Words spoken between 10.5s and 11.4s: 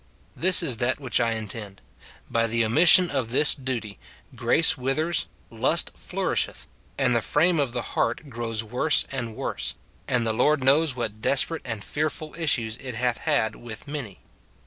knows what